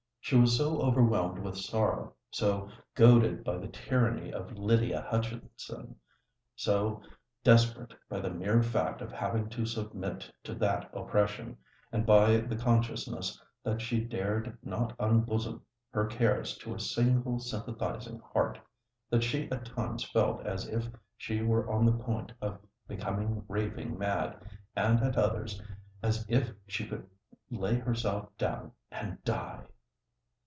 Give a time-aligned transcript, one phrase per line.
[0.23, 7.01] She was so overwhelmed with sorrow—so goaded by the tyranny of Lydia Hutchinson—so
[7.43, 11.57] desperate by the mere fact of having to submit to that oppression,
[11.91, 18.21] and by the consciousness that she dared not unbosom her cares to a single sympathising
[18.33, 20.87] heart,—that she at times felt as if
[21.17, 22.57] she were on the point of
[22.87, 24.39] becoming raving mad,
[24.77, 25.61] and at others
[26.01, 27.05] as if she could
[27.49, 29.65] lay herself down and die!